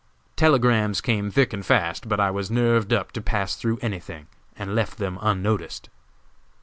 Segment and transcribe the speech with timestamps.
[0.35, 4.25] Telegrams came thick and fast, but I was nerved up to pass through anything,
[4.57, 5.91] and left them unnoticed.